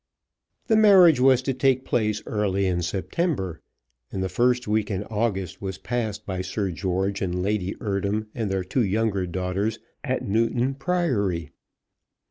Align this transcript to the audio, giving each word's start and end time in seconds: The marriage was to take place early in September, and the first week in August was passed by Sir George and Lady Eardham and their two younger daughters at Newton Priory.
The 0.65 0.75
marriage 0.75 1.19
was 1.19 1.43
to 1.43 1.53
take 1.53 1.85
place 1.85 2.23
early 2.25 2.65
in 2.65 2.81
September, 2.81 3.61
and 4.11 4.23
the 4.23 4.29
first 4.29 4.67
week 4.67 4.89
in 4.89 5.03
August 5.03 5.61
was 5.61 5.77
passed 5.77 6.25
by 6.25 6.41
Sir 6.41 6.71
George 6.71 7.21
and 7.21 7.43
Lady 7.43 7.75
Eardham 7.79 8.25
and 8.33 8.49
their 8.49 8.63
two 8.63 8.83
younger 8.83 9.27
daughters 9.27 9.77
at 10.03 10.27
Newton 10.27 10.73
Priory. 10.73 11.51